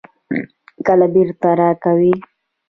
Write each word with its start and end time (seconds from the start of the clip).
کله 0.85 1.05
بیرته 1.13 1.49
راکوئ؟ 1.59 2.11